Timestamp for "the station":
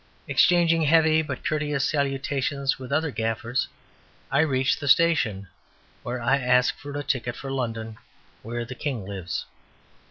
4.79-5.47